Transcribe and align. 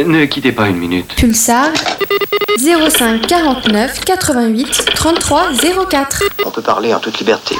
Euh, 0.00 0.04
ne 0.04 0.24
quittez 0.26 0.52
pas 0.52 0.66
une 0.68 0.76
minute. 0.76 1.14
Pulsar 1.16 1.68
05 2.58 3.26
49 3.26 4.00
88 4.04 4.84
33 4.94 5.48
04. 5.90 6.22
On 6.46 6.50
peut 6.50 6.62
parler 6.62 6.92
en 6.94 7.00
toute 7.00 7.18
liberté. 7.18 7.56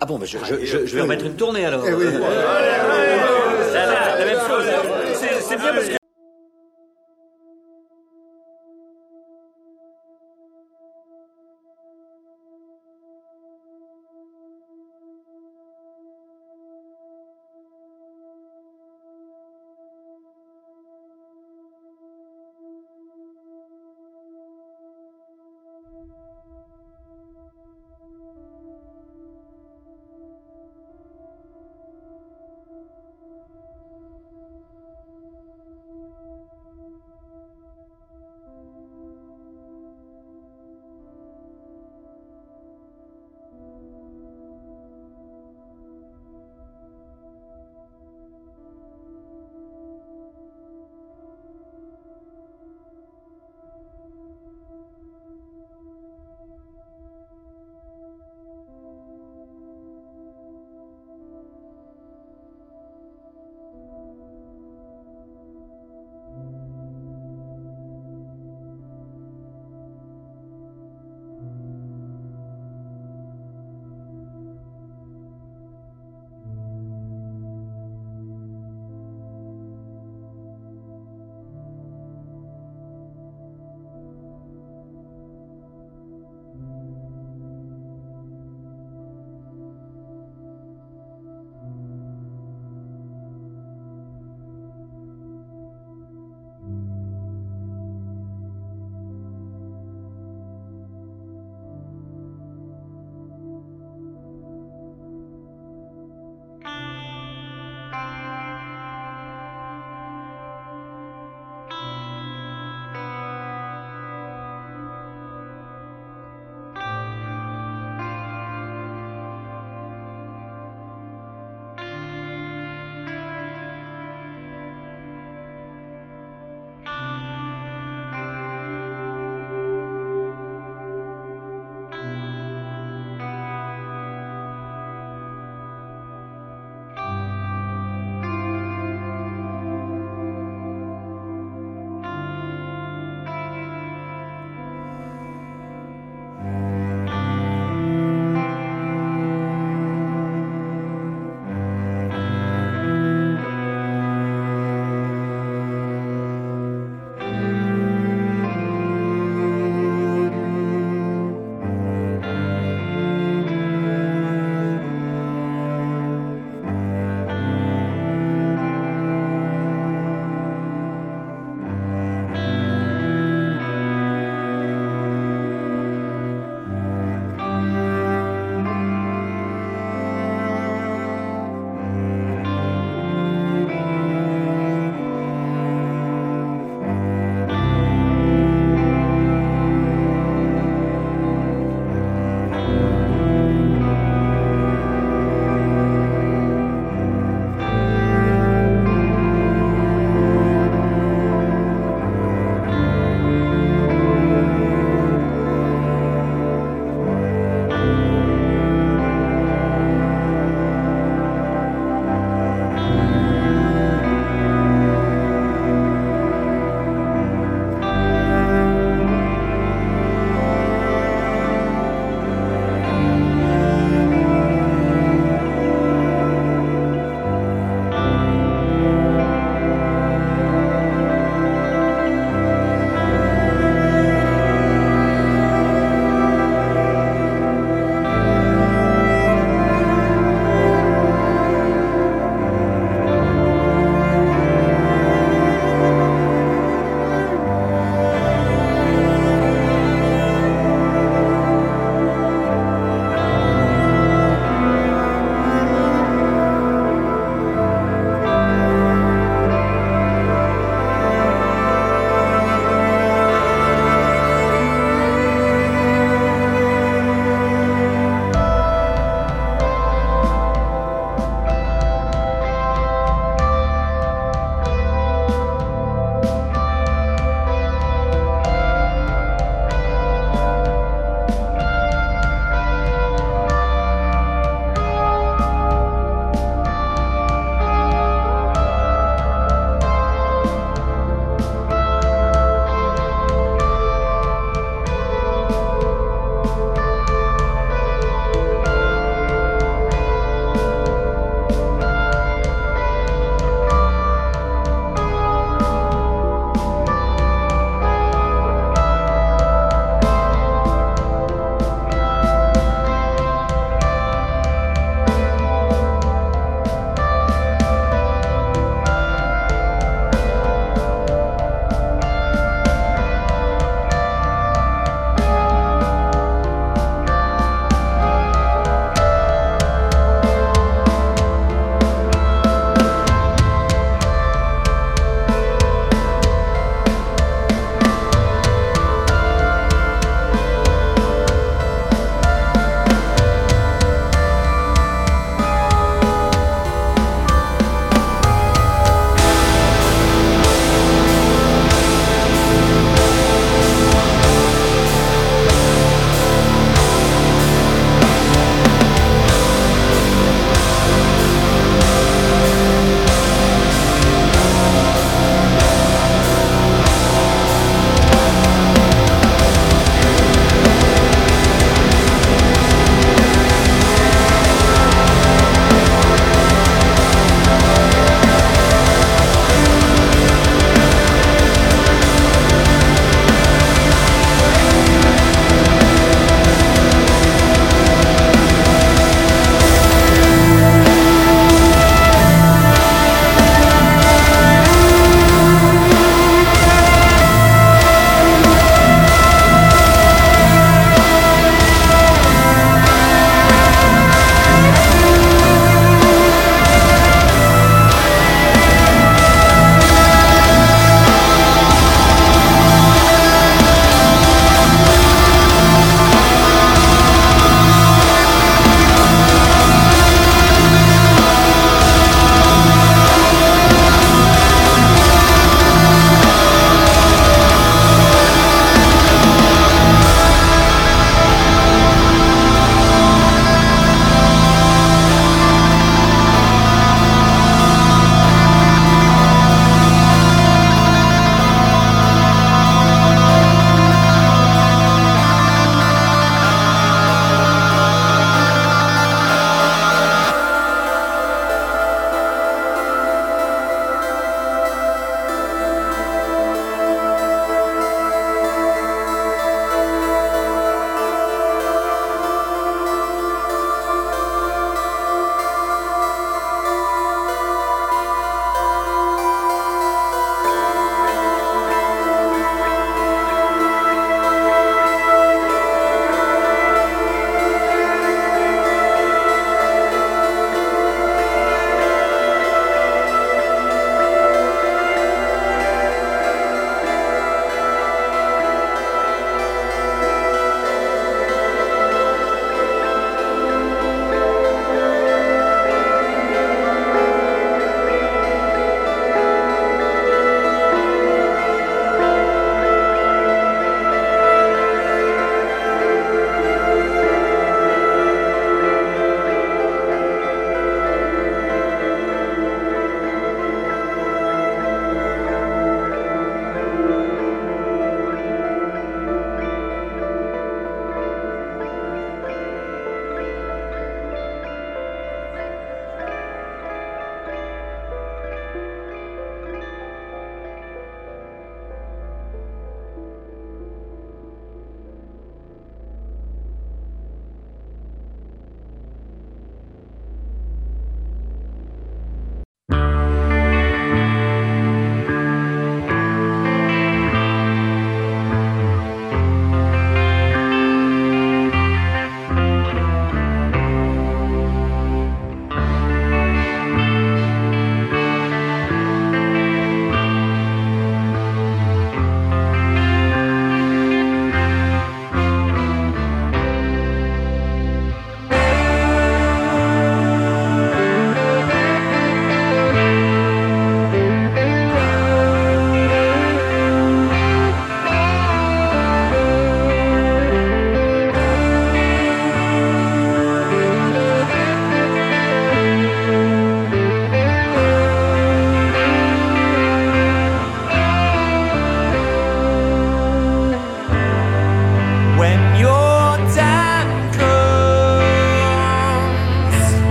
Ah 0.00 0.06
bon, 0.06 0.18
bah 0.18 0.26
je, 0.28 0.38
je, 0.38 0.64
je, 0.64 0.86
je 0.86 0.94
vais 0.94 1.00
remettre 1.02 1.24
une 1.24 1.36
tournée 1.36 1.64
alors. 1.64 1.82
Eh 1.86 1.92
oui. 1.92 2.04
Même 2.06 2.14
chose. 4.48 4.64
C'est- 5.14 5.40
C'est 5.40 5.56
bien 5.56 5.72
parce 5.72 5.86
que. 5.86 6.01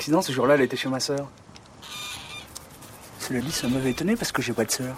Ce 0.00 0.32
jour-là, 0.32 0.54
elle 0.54 0.62
était 0.62 0.76
chez 0.76 0.88
ma 0.88 1.00
sœur. 1.00 1.28
Cela 3.18 3.40
dit, 3.40 3.52
ça 3.52 3.68
m'avait 3.68 3.90
étonné 3.90 4.16
parce 4.16 4.32
que 4.32 4.42
j'ai 4.42 4.52
pas 4.52 4.64
de 4.64 4.70
sœur. 4.70 4.96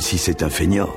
Même 0.00 0.06
si 0.06 0.16
c'est 0.16 0.42
un 0.42 0.48
feignant, 0.48 0.88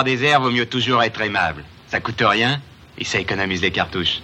Les 0.00 0.12
endroits 0.12 0.16
déserts, 0.16 0.40
vaut 0.40 0.50
mieux 0.50 0.64
toujours 0.64 1.02
être 1.02 1.20
aimable. 1.20 1.62
Ça 1.88 2.00
coûte 2.00 2.22
rien 2.26 2.62
et 2.96 3.04
ça 3.04 3.18
économise 3.18 3.60
des 3.60 3.70
cartouches. 3.70 4.22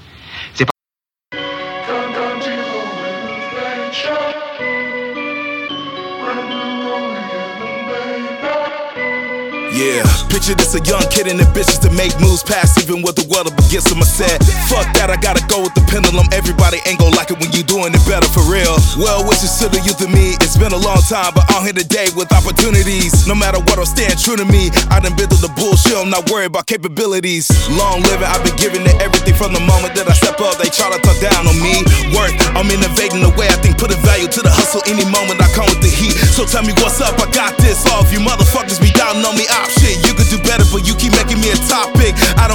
Picture 10.46 10.62
this 10.62 10.78
a 10.78 10.82
young 10.86 11.02
kid 11.10 11.26
and 11.26 11.42
ambitious 11.42 11.78
to 11.78 11.90
make 11.90 12.14
moves 12.22 12.42
past 12.42 12.78
even 12.78 13.02
what 13.02 13.18
the 13.18 13.26
world 13.26 13.50
up 13.50 13.58
against 13.66 13.90
him. 13.90 13.98
I 13.98 14.06
said, 14.06 14.38
fuck 14.70 14.86
that, 14.94 15.10
I 15.10 15.18
gotta 15.18 15.42
go 15.50 15.58
with 15.58 15.74
the 15.74 15.82
pendulum. 15.90 16.30
Everybody 16.30 16.78
ain't 16.86 17.02
gon' 17.02 17.10
like 17.18 17.34
it 17.34 17.38
when 17.42 17.50
you 17.50 17.66
doing 17.66 17.90
it 17.90 18.02
better 18.06 18.30
for 18.30 18.46
real. 18.46 18.78
Well, 18.94 19.26
wishes 19.26 19.58
to 19.58 19.66
the 19.66 19.82
youth 19.82 19.98
of 19.98 20.10
me. 20.14 20.38
It's 20.38 20.54
been 20.54 20.70
a 20.70 20.78
long 20.78 21.02
time, 21.10 21.34
but 21.34 21.50
I'm 21.50 21.66
here 21.66 21.74
today 21.74 22.14
with 22.14 22.30
opportunities. 22.30 23.26
No 23.26 23.34
matter 23.34 23.58
what, 23.58 23.82
I'll 23.82 23.90
stand 23.90 24.22
true 24.22 24.38
to 24.38 24.46
me. 24.46 24.70
I 24.86 25.02
done 25.02 25.18
been 25.18 25.26
through 25.26 25.42
the 25.42 25.50
bullshit, 25.58 25.98
I'm 25.98 26.14
not 26.14 26.30
worried 26.30 26.54
about 26.54 26.70
capabilities. 26.70 27.50
Long 27.66 28.06
living, 28.06 28.30
I've 28.30 28.44
been 28.46 28.54
giving 28.54 28.86
it 28.86 28.94
everything 29.02 29.34
from 29.34 29.50
the 29.50 29.62
moment 29.66 29.98
that 29.98 30.06
I 30.06 30.14
step 30.14 30.38
up. 30.38 30.62
They 30.62 30.70
try 30.70 30.94
to 30.94 30.98
talk 31.02 31.18
down 31.18 31.50
on 31.50 31.58
me. 31.58 31.82
Work, 32.14 32.34
I'm 32.54 32.70
innovating 32.70 33.18
the 33.18 33.34
way 33.34 33.50
I 33.50 33.58
think, 33.58 33.82
putting 33.82 33.98
value 34.06 34.30
to 34.30 34.40
the 34.46 34.52
hustle. 34.52 34.86
Any 34.86 35.06
moment 35.10 35.42
I 35.42 35.50
come 35.58 35.66
with 35.66 35.82
the 35.82 35.90
heat. 35.90 36.14
So 36.38 36.46
tell 36.46 36.62
me 36.62 36.70
what's 36.78 37.02
up, 37.02 37.18
I 37.18 37.26
got 37.34 37.58
this. 37.58 37.82
All 37.90 38.06
of 38.06 38.14
you 38.14 38.22
motherfuckers 38.22 38.78
be 38.78 38.94
doubting 38.94 39.26
on 39.26 39.34
me. 39.34 39.50
Op 39.50 39.66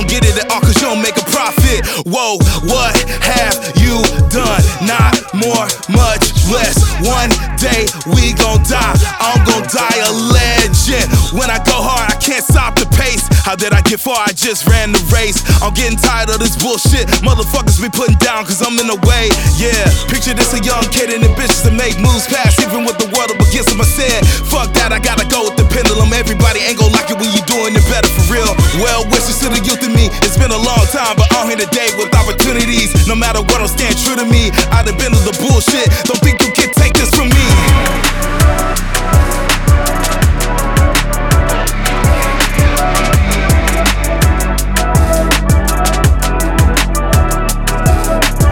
don't 0.01 0.09
get 0.09 0.25
it 0.25 0.37
at 0.41 0.49
all, 0.51 0.61
cause 0.61 0.75
you 0.81 0.87
don't 0.89 1.01
make 1.01 1.17
a 1.17 1.25
profit. 1.29 1.85
Whoa, 2.09 2.41
what 2.65 2.93
have 3.21 3.53
you 3.77 4.01
done? 4.33 4.61
Not 4.81 5.13
more, 5.37 5.69
much 5.93 6.33
less. 6.49 6.81
One 7.05 7.29
day 7.61 7.85
we 8.09 8.33
gon' 8.33 8.65
die. 8.65 8.97
I'm 9.21 9.41
gon' 9.45 9.65
die 9.69 9.99
a 10.01 10.11
legend. 10.33 11.05
When 11.37 11.49
I 11.53 11.61
go 11.69 11.77
hard, 11.77 12.09
I 12.09 12.17
can't 12.17 12.41
stop 12.41 12.77
the 12.77 12.89
pace. 12.97 13.29
How 13.45 13.53
did 13.53 13.73
I 13.73 13.81
get 13.81 13.99
far? 13.99 14.17
I 14.25 14.33
just 14.33 14.65
ran 14.65 14.91
the 14.91 15.01
race. 15.13 15.41
I'm 15.61 15.73
getting 15.73 15.97
tired 15.97 16.29
of 16.29 16.39
this 16.41 16.57
bullshit. 16.57 17.05
Motherfuckers 17.21 17.77
be 17.81 17.89
putting 17.89 18.17
down 18.17 18.45
cause 18.45 18.61
I'm 18.61 18.77
in 18.81 18.89
the 18.89 18.97
way. 19.05 19.29
Yeah, 19.61 19.85
picture 20.09 20.33
this 20.33 20.53
a 20.57 20.61
young 20.65 20.85
kid 20.89 21.13
and 21.13 21.21
the 21.21 21.29
bitches 21.37 21.61
to 21.69 21.71
make 21.73 21.97
moves 22.01 22.25
past. 22.25 22.57
Even 22.61 22.85
with 22.89 22.97
the 22.97 23.09
world 23.13 23.29
up 23.29 23.37
against 23.37 23.69
him, 23.69 23.81
I 23.81 23.85
said, 23.85 24.25
fuck 24.49 24.73
that, 24.81 24.89
I 24.89 24.97
gotta 24.97 25.29
go 25.29 25.45
with 25.45 25.57
the 25.61 25.65
pendulum. 25.69 26.09
Everybody 26.13 26.65
ain't 26.65 26.81
gon' 26.81 26.93
like 26.93 27.09
it 27.13 27.17
when 27.21 27.29
you 27.33 27.41
doing 27.45 27.77
it 27.77 27.85
better 27.85 28.09
for 28.09 28.25
real. 28.33 28.49
Well, 28.81 29.05
wishes 29.13 29.37
to 29.45 29.49
the 29.49 29.61
youth. 29.61 29.80
It's 30.23 30.37
been 30.37 30.51
a 30.51 30.57
long 30.57 30.85
time, 30.91 31.15
but 31.15 31.27
I'm 31.35 31.47
here 31.47 31.57
today 31.57 31.87
with 31.97 32.13
opportunities. 32.15 33.07
No 33.07 33.15
matter 33.15 33.41
what, 33.41 33.61
I'll 33.61 33.67
stand 33.67 33.97
true 33.97 34.15
to 34.15 34.25
me. 34.25 34.51
I 34.71 34.83
done 34.83 34.97
been 34.97 35.11
to 35.11 35.21
the 35.23 35.35
bullshit. 35.39 35.87
Don't 36.05 36.19
think 36.19 36.41
you 36.43 36.51
can 36.51 36.73
take 36.73 36.93
this 36.93 37.09
from 37.15 37.29
me. 37.29 37.47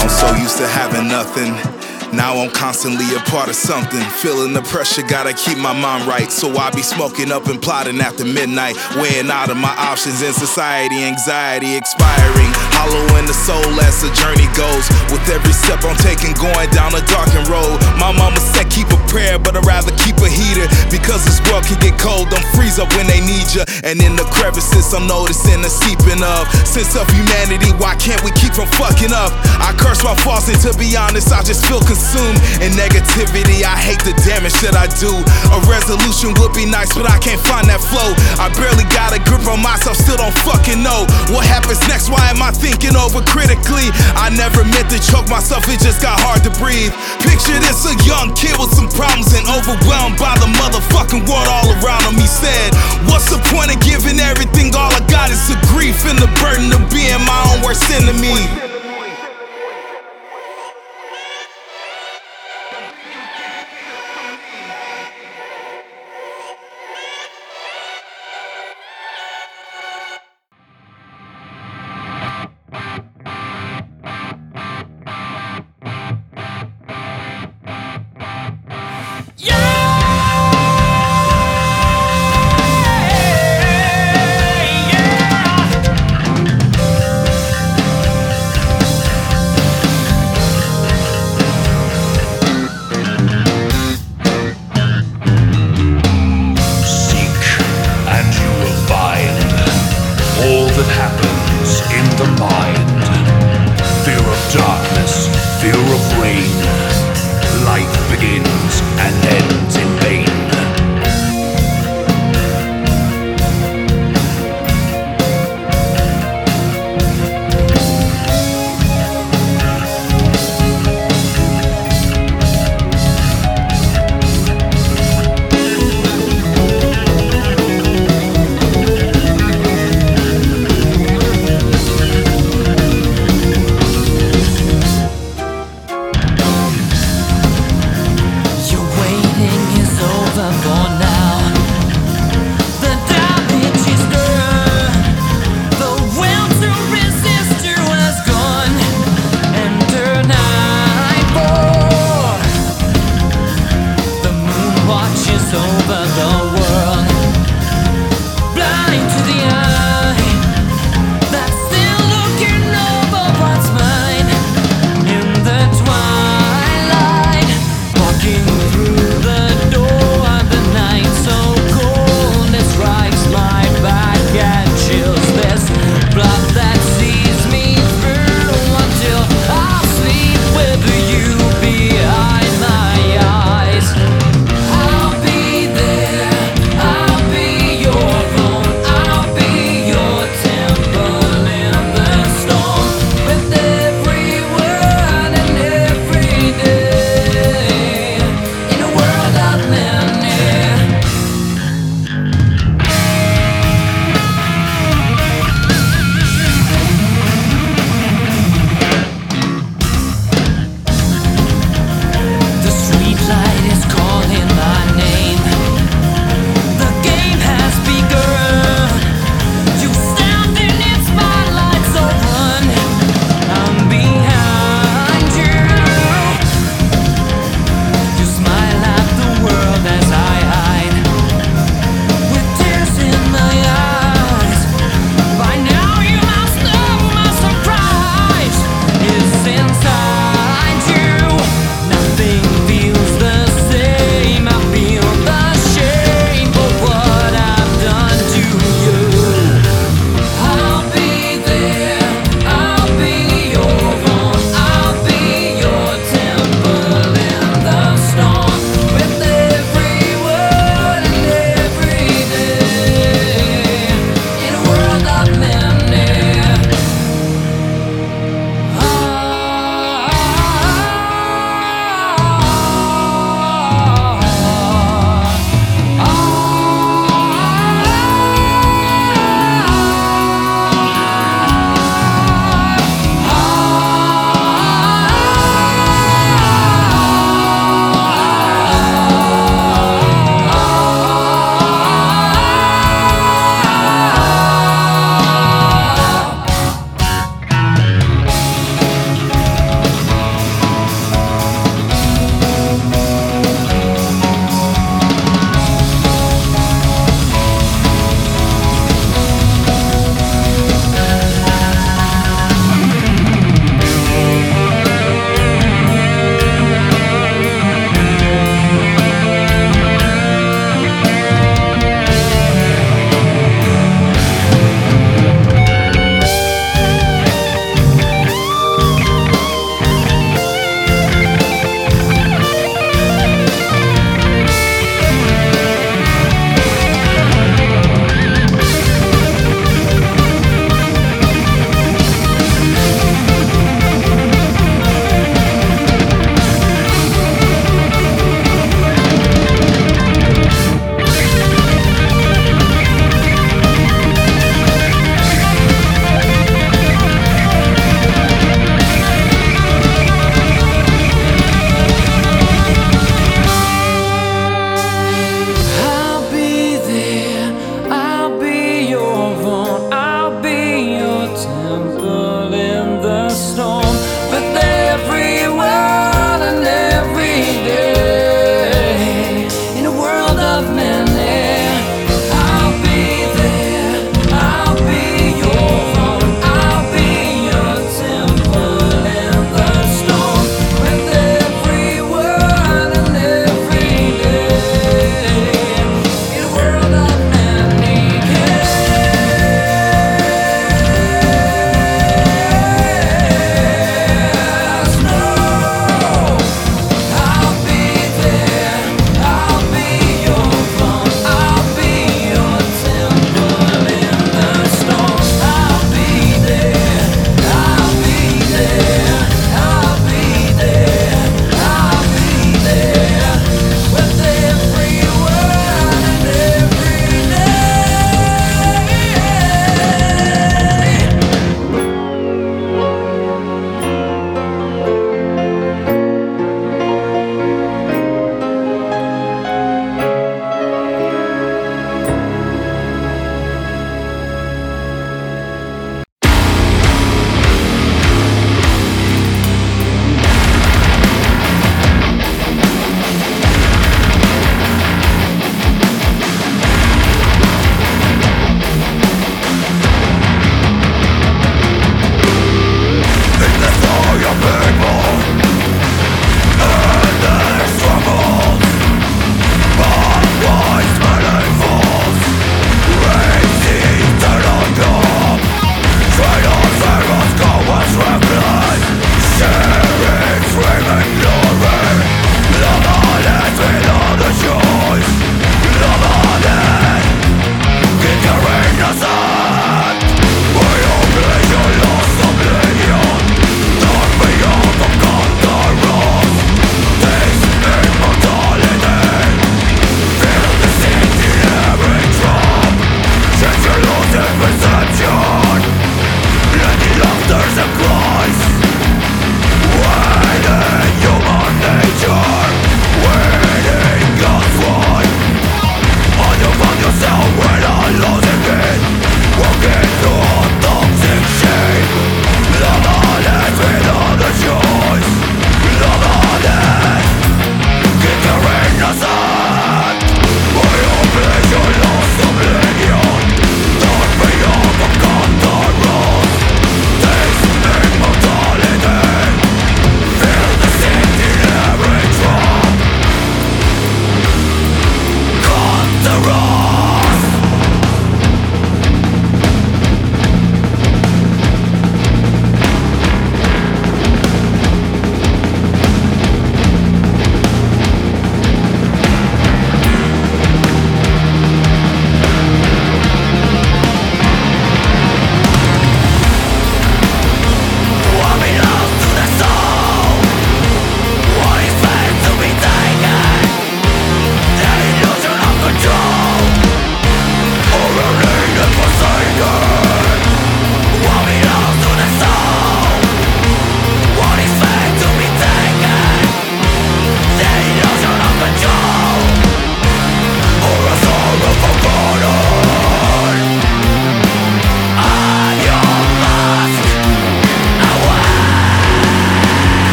I'm 0.00 0.08
so 0.08 0.34
used 0.36 0.58
to 0.58 0.66
having 0.66 1.08
nothing. 1.08 1.71
Now 2.12 2.36
I'm 2.36 2.50
constantly 2.52 3.08
a 3.16 3.20
part 3.24 3.48
of 3.48 3.56
something. 3.56 4.04
Feeling 4.20 4.52
the 4.52 4.60
pressure, 4.68 5.00
gotta 5.00 5.32
keep 5.32 5.56
my 5.56 5.72
mind 5.72 6.04
right. 6.04 6.30
So 6.30 6.52
I 6.60 6.70
be 6.70 6.84
smoking 6.84 7.32
up 7.32 7.48
and 7.48 7.56
plotting 7.56 8.00
after 8.04 8.24
midnight. 8.24 8.76
Weighing 9.00 9.32
out 9.32 9.48
of 9.48 9.56
my 9.56 9.72
options 9.80 10.20
in 10.20 10.32
society, 10.36 11.08
anxiety 11.08 11.72
expiring. 11.72 12.52
Hollow 12.76 13.16
in 13.16 13.24
the 13.24 13.32
soul 13.32 13.64
as 13.80 14.04
the 14.04 14.12
journey 14.12 14.44
goes. 14.52 14.84
With 15.08 15.24
every 15.32 15.56
step 15.56 15.80
I'm 15.88 15.96
taking, 16.04 16.36
going 16.36 16.68
down 16.76 16.92
a 16.92 17.00
darkened 17.08 17.48
road. 17.48 17.80
My 17.96 18.12
mama 18.12 18.36
said 18.52 18.68
keep 18.68 18.92
a 18.92 19.00
prayer, 19.08 19.40
but 19.40 19.56
I'd 19.56 19.64
rather 19.64 19.96
keep 20.04 20.20
a 20.20 20.28
heater. 20.28 20.68
Because 20.92 21.24
this 21.24 21.40
world 21.48 21.64
can 21.64 21.80
get 21.80 21.96
cold, 21.96 22.28
don't 22.28 22.44
freeze 22.52 22.76
up 22.76 22.92
when 22.92 23.08
they 23.08 23.24
need 23.24 23.48
you. 23.56 23.64
And 23.88 23.96
in 24.04 24.20
the 24.20 24.28
crevices, 24.28 24.92
I'm 24.92 25.08
noticing 25.08 25.64
the 25.64 25.72
seeping 25.72 26.20
of. 26.20 26.44
Sense 26.68 26.92
of 26.92 27.08
humanity, 27.08 27.72
why 27.80 27.96
can't 27.96 28.20
we 28.20 28.36
keep 28.36 28.52
from 28.52 28.68
fucking 28.76 29.16
up? 29.16 29.32
I 29.64 29.72
curse 29.80 30.04
my 30.04 30.12
and 30.48 30.60
to 30.60 30.76
be 30.76 30.96
honest, 30.96 31.32
I 31.32 31.42
just 31.42 31.64
feel 31.64 31.80
consumed 32.02 32.42
in 32.58 32.74
negativity. 32.74 33.62
I 33.62 33.78
hate 33.78 34.02
the 34.02 34.10
damage 34.26 34.58
that 34.66 34.74
I 34.74 34.90
do. 34.98 35.14
A 35.54 35.58
resolution 35.70 36.34
would 36.42 36.50
be 36.50 36.66
nice, 36.66 36.90
but 36.90 37.06
I 37.06 37.22
can't 37.22 37.38
find 37.46 37.70
that 37.70 37.78
flow. 37.78 38.10
I 38.42 38.50
barely 38.58 38.82
got 38.90 39.14
a 39.14 39.22
grip 39.22 39.46
on 39.46 39.62
myself, 39.62 39.94
still 39.94 40.18
don't 40.18 40.34
fucking 40.42 40.82
know 40.82 41.06
what 41.30 41.46
happens 41.46 41.78
next. 41.86 42.10
Why 42.10 42.26
am 42.34 42.42
I 42.42 42.50
thinking 42.50 42.98
over 42.98 43.22
critically? 43.22 43.86
I 44.18 44.34
never 44.34 44.66
meant 44.66 44.90
to 44.90 44.98
choke 44.98 45.30
myself, 45.30 45.70
it 45.70 45.78
just 45.78 46.02
got 46.02 46.18
hard 46.18 46.42
to 46.42 46.50
breathe. 46.58 46.90
Picture 47.22 47.54
this 47.62 47.86
a 47.86 47.94
young 48.02 48.34
kid 48.34 48.58
with 48.58 48.74
some 48.74 48.90
problems 48.90 49.30
and 49.38 49.46
overwhelmed 49.46 50.18
by 50.18 50.34
the 50.42 50.50
motherfucking 50.58 51.22
world 51.30 51.46
all 51.46 51.70
around 51.78 52.02
him. 52.10 52.18
He 52.18 52.26
said, 52.26 52.74
What's 53.06 53.30
the 53.30 53.38
point 53.54 53.70
of 53.70 53.78
giving 53.78 54.18
everything? 54.18 54.74
All 54.74 54.90
I 54.90 55.02
got 55.06 55.30
is 55.30 55.46
the 55.46 55.58
grief 55.70 56.02
and 56.10 56.18
the 56.18 56.30
burden 56.42 56.74
of 56.74 56.82
being 56.90 57.22
my 57.22 57.40
own 57.54 57.62
worst 57.62 57.86
enemy. 57.94 58.71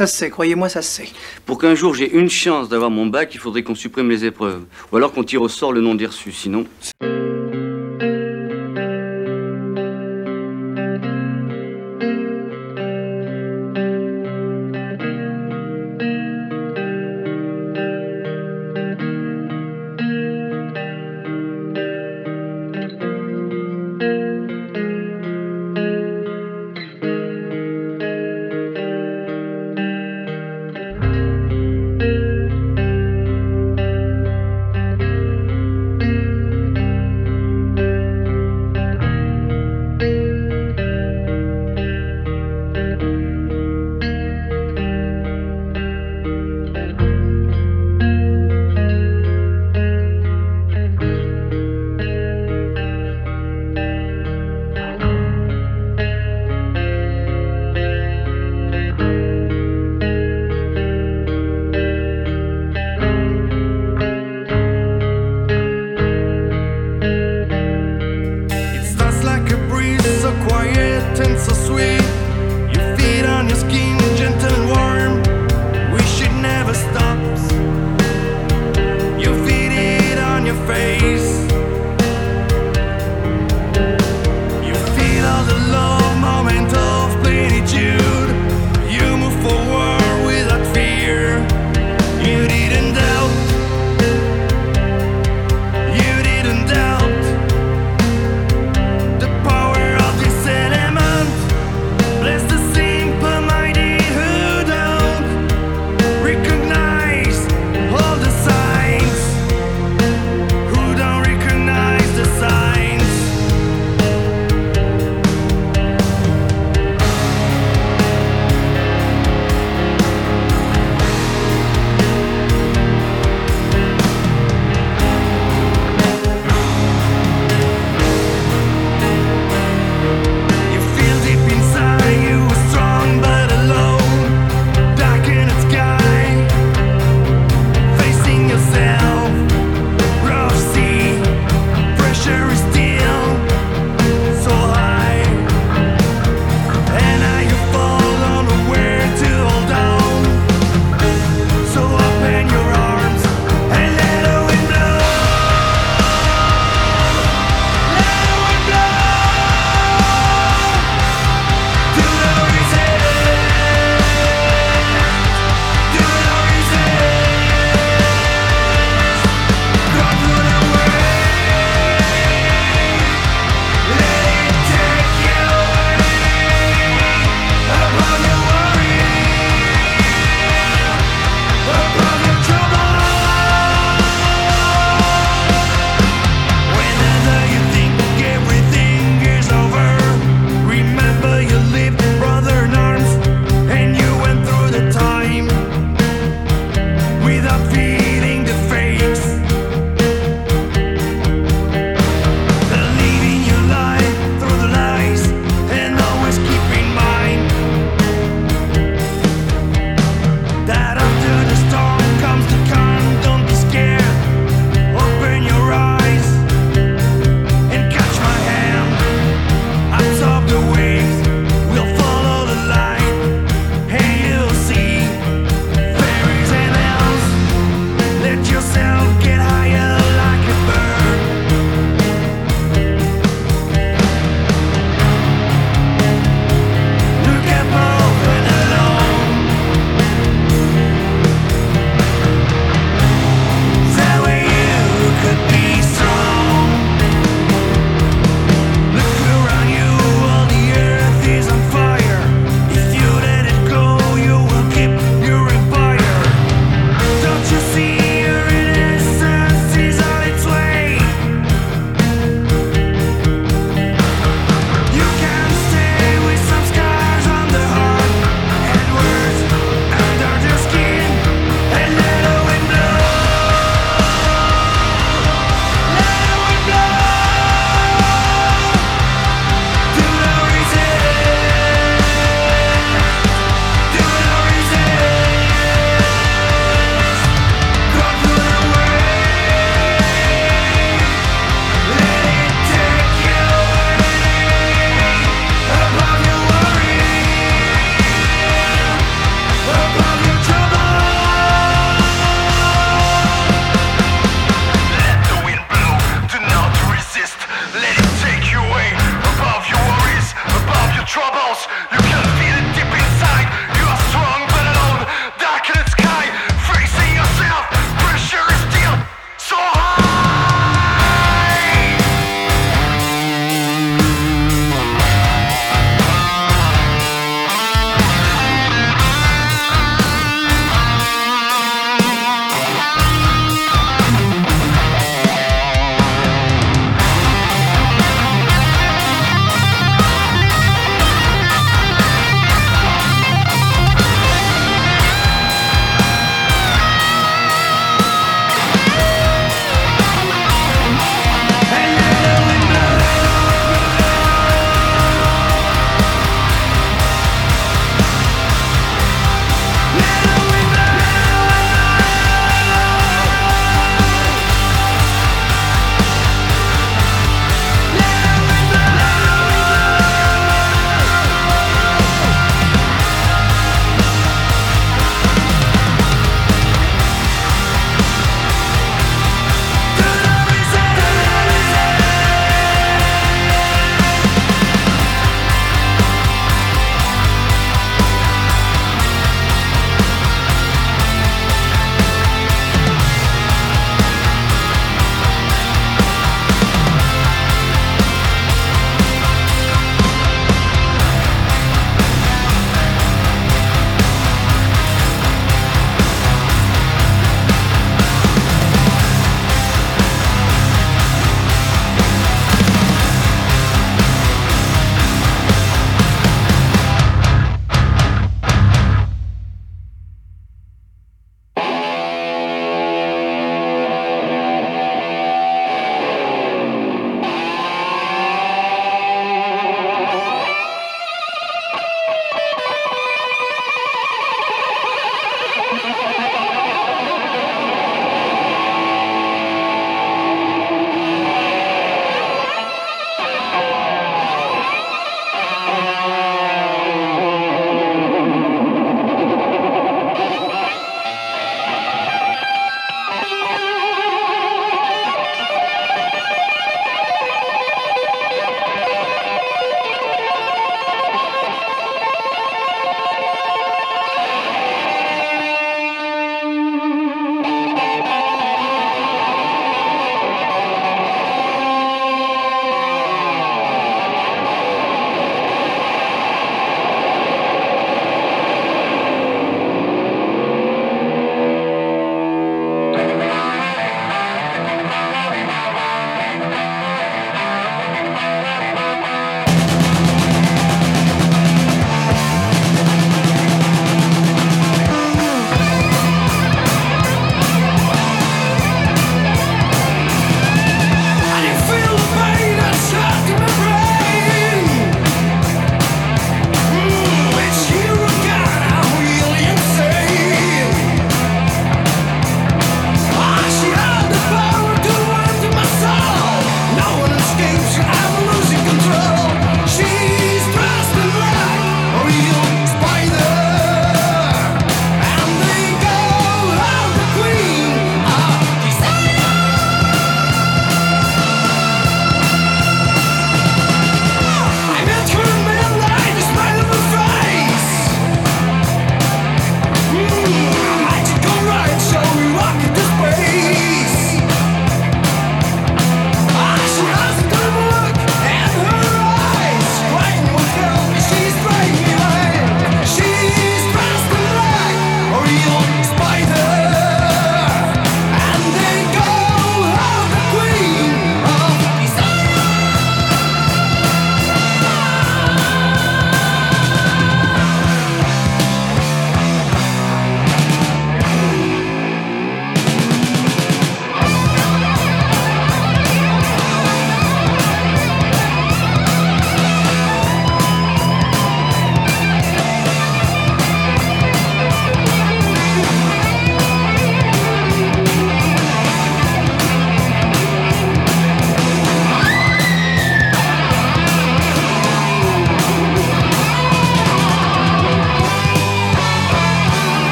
Ça 0.00 0.06
se 0.06 0.16
sait, 0.16 0.30
croyez-moi, 0.30 0.70
ça 0.70 0.80
se 0.80 1.02
sait. 1.02 1.08
Pour 1.44 1.58
qu'un 1.58 1.74
jour 1.74 1.94
j'ai 1.94 2.10
une 2.10 2.30
chance 2.30 2.70
d'avoir 2.70 2.88
mon 2.88 3.04
bac, 3.04 3.34
il 3.34 3.38
faudrait 3.38 3.62
qu'on 3.62 3.74
supprime 3.74 4.08
les 4.08 4.24
épreuves. 4.24 4.62
Ou 4.90 4.96
alors 4.96 5.12
qu'on 5.12 5.24
tire 5.24 5.42
au 5.42 5.48
sort 5.50 5.74
le 5.74 5.82
nom 5.82 5.94
des 5.94 6.06
reçus, 6.06 6.32
sinon... 6.32 6.64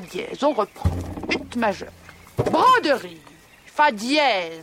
fa 0.00 0.06
dièse. 0.06 0.44
On 0.44 0.52
reprend. 0.52 0.90
Ut 1.30 1.56
majeur. 1.56 1.90
Broderie. 2.36 3.20
Fa 3.66 3.92
dièse. 3.92 4.59